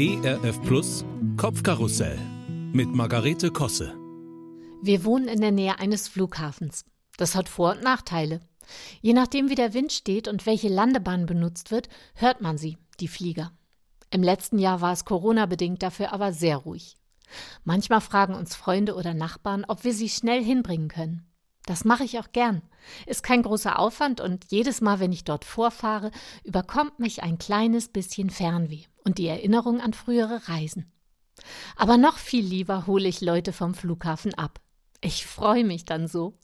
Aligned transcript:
ERF 0.00 0.62
Plus 0.62 1.04
Kopfkarussell 1.36 2.16
mit 2.72 2.94
Margarete 2.94 3.50
Kosse. 3.50 3.92
Wir 4.80 5.04
wohnen 5.04 5.26
in 5.26 5.40
der 5.40 5.50
Nähe 5.50 5.80
eines 5.80 6.06
Flughafens. 6.06 6.84
Das 7.16 7.34
hat 7.34 7.48
Vor- 7.48 7.72
und 7.72 7.82
Nachteile. 7.82 8.38
Je 9.00 9.12
nachdem, 9.12 9.48
wie 9.48 9.56
der 9.56 9.74
Wind 9.74 9.90
steht 9.90 10.28
und 10.28 10.46
welche 10.46 10.68
Landebahn 10.68 11.26
benutzt 11.26 11.72
wird, 11.72 11.88
hört 12.14 12.40
man 12.40 12.58
sie, 12.58 12.78
die 13.00 13.08
Flieger. 13.08 13.50
Im 14.10 14.22
letzten 14.22 14.60
Jahr 14.60 14.80
war 14.80 14.92
es 14.92 15.04
Corona-bedingt 15.04 15.82
dafür 15.82 16.12
aber 16.12 16.32
sehr 16.32 16.58
ruhig. 16.58 16.96
Manchmal 17.64 18.00
fragen 18.00 18.34
uns 18.36 18.54
Freunde 18.54 18.94
oder 18.94 19.14
Nachbarn, 19.14 19.64
ob 19.66 19.82
wir 19.82 19.94
sie 19.94 20.08
schnell 20.08 20.44
hinbringen 20.44 20.86
können. 20.86 21.27
Das 21.68 21.84
mache 21.84 22.02
ich 22.02 22.18
auch 22.18 22.32
gern. 22.32 22.62
Ist 23.04 23.22
kein 23.22 23.42
großer 23.42 23.78
Aufwand 23.78 24.22
und 24.22 24.46
jedes 24.48 24.80
Mal, 24.80 25.00
wenn 25.00 25.12
ich 25.12 25.24
dort 25.24 25.44
vorfahre, 25.44 26.12
überkommt 26.42 26.98
mich 26.98 27.22
ein 27.22 27.36
kleines 27.36 27.88
bisschen 27.88 28.30
Fernweh 28.30 28.84
und 29.04 29.18
die 29.18 29.26
Erinnerung 29.26 29.82
an 29.82 29.92
frühere 29.92 30.48
Reisen. 30.48 30.90
Aber 31.76 31.98
noch 31.98 32.16
viel 32.16 32.42
lieber 32.42 32.86
hole 32.86 33.06
ich 33.06 33.20
Leute 33.20 33.52
vom 33.52 33.74
Flughafen 33.74 34.32
ab. 34.32 34.62
Ich 35.02 35.26
freue 35.26 35.62
mich 35.62 35.84
dann 35.84 36.08
so. 36.08 36.38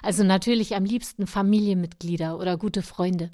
Also 0.00 0.22
natürlich 0.22 0.76
am 0.76 0.84
liebsten 0.84 1.26
Familienmitglieder 1.26 2.38
oder 2.38 2.56
gute 2.56 2.82
Freunde. 2.82 3.32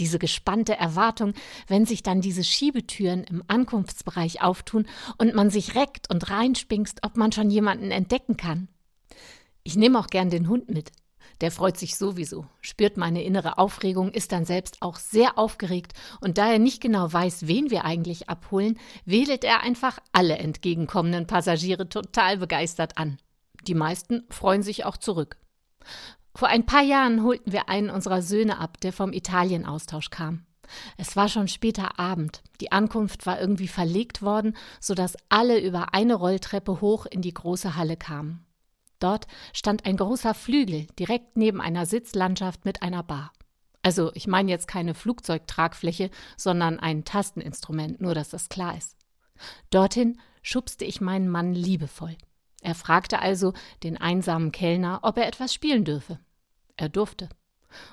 Diese 0.00 0.18
gespannte 0.18 0.76
Erwartung, 0.76 1.34
wenn 1.68 1.86
sich 1.86 2.02
dann 2.02 2.20
diese 2.20 2.42
Schiebetüren 2.42 3.22
im 3.22 3.44
Ankunftsbereich 3.46 4.42
auftun 4.42 4.88
und 5.16 5.32
man 5.32 5.48
sich 5.48 5.76
reckt 5.76 6.10
und 6.10 6.28
reinspingst, 6.28 7.04
ob 7.04 7.16
man 7.16 7.30
schon 7.30 7.50
jemanden 7.52 7.92
entdecken 7.92 8.36
kann. 8.36 8.66
Ich 9.66 9.74
nehme 9.74 9.98
auch 9.98 10.06
gern 10.06 10.30
den 10.30 10.48
Hund 10.48 10.70
mit. 10.70 10.92
Der 11.40 11.50
freut 11.50 11.76
sich 11.76 11.96
sowieso, 11.96 12.46
spürt 12.60 12.96
meine 12.96 13.24
innere 13.24 13.58
Aufregung, 13.58 14.12
ist 14.12 14.30
dann 14.30 14.44
selbst 14.44 14.80
auch 14.80 14.94
sehr 14.94 15.38
aufgeregt 15.38 15.92
und 16.20 16.38
da 16.38 16.52
er 16.52 16.60
nicht 16.60 16.80
genau 16.80 17.12
weiß, 17.12 17.48
wen 17.48 17.68
wir 17.72 17.84
eigentlich 17.84 18.28
abholen, 18.28 18.78
wählt 19.06 19.42
er 19.42 19.64
einfach 19.64 19.98
alle 20.12 20.38
entgegenkommenden 20.38 21.26
Passagiere 21.26 21.88
total 21.88 22.36
begeistert 22.36 22.96
an. 22.96 23.18
Die 23.66 23.74
meisten 23.74 24.22
freuen 24.30 24.62
sich 24.62 24.84
auch 24.84 24.98
zurück. 24.98 25.36
Vor 26.36 26.46
ein 26.46 26.64
paar 26.64 26.82
Jahren 26.82 27.24
holten 27.24 27.50
wir 27.50 27.68
einen 27.68 27.90
unserer 27.90 28.22
Söhne 28.22 28.60
ab, 28.60 28.78
der 28.82 28.92
vom 28.92 29.12
Italienaustausch 29.12 30.10
kam. 30.10 30.46
Es 30.96 31.16
war 31.16 31.28
schon 31.28 31.48
später 31.48 31.98
Abend. 31.98 32.44
Die 32.60 32.70
Ankunft 32.70 33.26
war 33.26 33.40
irgendwie 33.40 33.68
verlegt 33.68 34.22
worden, 34.22 34.56
so 34.78 34.94
dass 34.94 35.16
alle 35.28 35.60
über 35.60 35.92
eine 35.92 36.14
Rolltreppe 36.14 36.80
hoch 36.80 37.06
in 37.06 37.20
die 37.20 37.34
große 37.34 37.74
Halle 37.74 37.96
kamen. 37.96 38.45
Dort 38.98 39.26
stand 39.52 39.84
ein 39.84 39.96
großer 39.96 40.34
Flügel 40.34 40.86
direkt 40.98 41.36
neben 41.36 41.60
einer 41.60 41.86
Sitzlandschaft 41.86 42.64
mit 42.64 42.82
einer 42.82 43.02
Bar. 43.02 43.32
Also, 43.82 44.10
ich 44.14 44.26
meine 44.26 44.50
jetzt 44.50 44.66
keine 44.66 44.94
Flugzeugtragfläche, 44.94 46.10
sondern 46.36 46.80
ein 46.80 47.04
Tasteninstrument, 47.04 48.00
nur 48.00 48.14
dass 48.14 48.30
das 48.30 48.48
klar 48.48 48.76
ist. 48.76 48.96
Dorthin 49.70 50.20
schubste 50.42 50.84
ich 50.84 51.00
meinen 51.00 51.28
Mann 51.28 51.54
liebevoll. 51.54 52.16
Er 52.62 52.74
fragte 52.74 53.20
also 53.20 53.52
den 53.82 53.96
einsamen 53.96 54.50
Kellner, 54.50 55.00
ob 55.02 55.18
er 55.18 55.28
etwas 55.28 55.54
spielen 55.54 55.84
dürfe. 55.84 56.18
Er 56.76 56.88
durfte. 56.88 57.28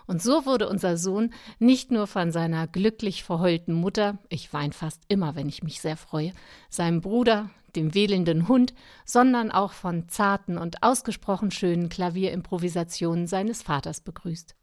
Und 0.06 0.22
so 0.22 0.46
wurde 0.46 0.70
unser 0.70 0.98
Sohn 0.98 1.34
nicht 1.60 1.92
nur 1.92 2.08
von 2.08 2.32
seiner 2.32 2.68
glücklich 2.68 3.24
verheulten 3.24 3.74
Mutter, 3.74 4.18
ich 4.30 4.52
wein 4.54 4.74
fast 4.74 5.02
immer, 5.08 5.36
wenn 5.36 5.50
ich 5.50 5.64
mich 5.64 5.82
sehr 5.82 5.98
freue, 5.98 6.34
seinem 6.70 7.02
Bruder, 7.02 7.50
dem 7.76 7.94
wedelnden 7.94 8.48
Hund, 8.48 8.74
sondern 9.06 9.52
auch 9.52 9.74
von 9.74 10.08
zarten 10.10 10.58
und 10.58 10.84
ausgesprochen 10.84 11.52
schönen 11.52 11.90
Klavierimprovisationen 11.90 13.28
seines 13.28 13.62
Vaters 13.62 14.02
begrüßt. 14.02 14.56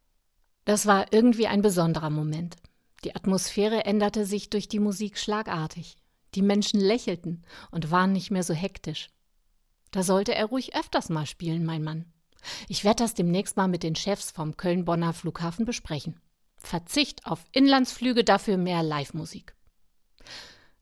Das 0.65 0.87
war 0.87 1.13
irgendwie 1.13 1.47
ein 1.47 1.63
besonderer 1.63 2.11
Moment. 2.11 2.57
Die 3.05 3.17
Atmosphäre 3.17 3.85
änderte 3.85 4.27
sich 4.27 4.51
durch 4.51 4.69
die 4.69 4.79
Musik 4.79 5.19
schlagartig. 5.19 5.97
Die 6.35 6.43
Menschen 6.43 6.81
lächelten 6.81 7.45
und 7.71 7.91
waren 7.91 8.13
nicht 8.13 8.31
mehr 8.31 8.45
so 8.45 8.55
hektisch. 8.55 9.09
Da 9.91 10.03
sollte 10.03 10.35
er 10.35 10.47
ruhig 10.47 10.77
öfters 10.77 11.09
mal 11.09 11.27
spielen, 11.27 11.65
mein 11.65 11.83
Mann. 11.83 12.05
Ich 12.69 12.85
werde 12.85 13.03
das 13.05 13.15
demnächst 13.15 13.57
mal 13.57 13.69
mit 13.69 13.83
den 13.83 13.97
Chefs 13.97 14.31
vom 14.31 14.57
Köln-Bonner 14.57 15.13
Flughafen 15.13 15.65
besprechen. 15.65 16.21
Verzicht 16.57 17.27
auf 17.27 17.45
Inlandsflüge, 17.53 18.25
dafür 18.25 18.57
mehr 18.57 18.83
Live-Musik. 18.83 19.55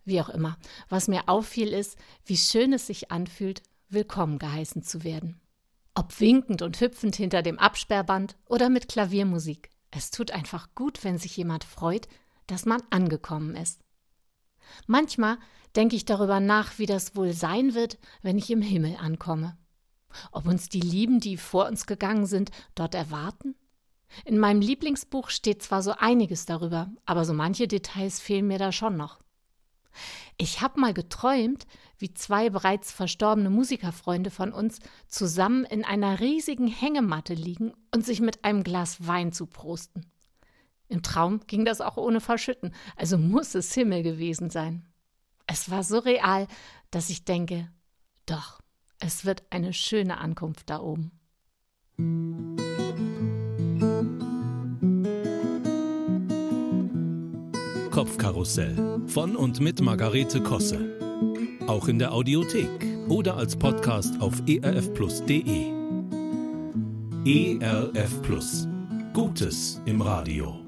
Wie 0.05 0.21
auch 0.21 0.29
immer, 0.29 0.57
was 0.89 1.09
mir 1.09 1.29
auffiel, 1.29 1.69
ist, 1.69 1.99
wie 2.25 2.37
schön 2.37 2.73
es 2.73 2.87
sich 2.87 3.11
anfühlt, 3.11 3.63
willkommen 3.89 4.39
geheißen 4.39 4.83
zu 4.83 5.05
werden. 5.05 5.41
Ob 5.95 6.19
winkend 6.21 6.63
und 6.63 6.81
hüpfend 6.81 7.17
hinter 7.17 7.43
dem 7.43 7.59
Absperrband 7.59 8.37
oder 8.47 8.69
mit 8.69 8.89
Klaviermusik. 8.89 9.71
Es 9.91 10.11
tut 10.11 10.31
einfach 10.31 10.75
gut, 10.75 11.05
wenn 11.05 11.19
sich 11.19 11.37
jemand 11.37 11.65
freut, 11.65 12.09
dass 12.47 12.67
man 12.67 12.83
angekommen 12.91 13.57
ist. 13.57 13.81
Manchmal 14.87 15.39
denke 15.77 15.97
ich 15.97 16.05
darüber 16.05 16.41
nach, 16.41 16.79
wie 16.79 16.87
das 16.87 17.17
wohl 17.17 17.33
sein 17.33 17.75
wird, 17.75 17.99
wenn 18.23 18.39
ich 18.39 18.51
im 18.51 18.63
Himmel 18.63 18.97
ankomme. 18.97 19.57
Ob 20.33 20.47
uns 20.47 20.69
die 20.69 20.81
Lieben, 20.81 21.21
die 21.21 21.37
vor 21.37 21.67
uns 21.67 21.87
gegangen 21.87 22.27
sind, 22.27 22.51
dort 22.75 22.95
erwarten? 22.95 23.55
In 24.25 24.39
meinem 24.39 24.61
Lieblingsbuch 24.61 25.31
steht 25.31 25.63
zwar 25.63 25.83
so 25.83 25.93
einiges 25.93 26.47
darüber, 26.47 26.91
aber 27.05 27.25
so 27.25 27.35
manche 27.35 27.69
Details 27.69 28.21
fehlen 28.21 28.47
mir 28.47 28.59
da 28.59 28.73
schon 28.73 28.97
noch. 28.97 29.21
Ich 30.37 30.61
habe 30.61 30.81
mal 30.81 30.95
geträumt, 30.95 31.67
wie 31.99 32.15
zwei 32.15 32.51
bereits 32.51 32.93
verstorbene 32.93 33.51
Musikerfreunde 33.51 34.31
von 34.31 34.53
uns 34.53 34.79
zusammen 35.09 35.65
in 35.65 35.85
einer 35.85 36.21
riesigen 36.21 36.69
Hängematte 36.69 37.35
liegen 37.35 37.73
und 37.93 38.07
sich 38.07 38.21
mit 38.21 38.45
einem 38.45 38.63
Glas 38.63 39.07
Wein 39.07 39.33
zuprosten. 39.33 40.07
Im 40.89 41.03
Traum 41.03 41.41
ging 41.47 41.65
das 41.65 41.81
auch 41.81 41.97
ohne 41.97 42.21
Verschütten, 42.21 42.73
also 42.97 43.19
muss 43.19 43.55
es 43.55 43.75
Himmel 43.75 44.03
gewesen 44.03 44.49
sein. 44.49 44.87
Es 45.47 45.71
war 45.71 45.83
so 45.83 45.99
real, 45.99 46.47
dass 46.91 47.11
ich 47.11 47.25
denke, 47.25 47.71
doch, 48.27 48.61
es 49.01 49.25
wird 49.25 49.43
eine 49.51 49.73
schöne 49.73 50.19
Ankunft 50.19 50.71
da 50.71 50.81
oben. 50.81 51.13
Kopfkarussell 57.91 59.03
von 59.07 59.35
und 59.35 59.61
mit 59.61 59.81
Margarete 59.81 60.41
Kosse. 60.41 60.97
Auch 61.67 61.89
in 61.89 61.99
der 61.99 62.13
Audiothek 62.13 63.09
oder 63.09 63.37
als 63.37 63.57
Podcast 63.57 64.21
auf 64.21 64.43
erfplus.de. 64.47 65.73
ERF 67.25 68.23
Plus. 68.23 68.69
Gutes 69.13 69.83
im 69.85 70.01
Radio. 70.01 70.68